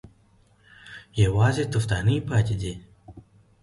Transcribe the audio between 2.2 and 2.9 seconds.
پاتې دي.